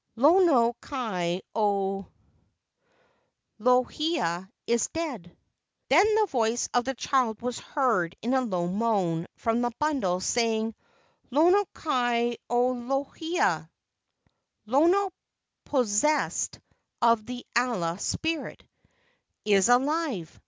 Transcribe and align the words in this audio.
Lono 0.15 0.73
kai 0.81 1.43
o 1.53 2.07
lohia 3.59 4.49
is 4.65 4.87
dead." 4.87 5.37
Then 5.89 6.15
the 6.15 6.25
voice 6.25 6.67
of 6.73 6.85
the 6.85 6.95
child 6.95 7.43
was 7.43 7.59
heard 7.59 8.15
in 8.23 8.33
a 8.33 8.41
low 8.41 8.65
moan 8.67 9.27
from 9.35 9.61
the 9.61 9.69
bundle, 9.77 10.19
saying, 10.19 10.73
"Lono 11.29 11.65
kai 11.75 12.37
o 12.49 12.73
lohia 12.73 13.69
[Lono 14.65 15.11
possessed 15.65 16.59
of 17.03 17.23
the 17.27 17.45
Ala 17.55 17.99
spirit] 17.99 18.63
is 19.45 19.69
alive." 19.69 20.39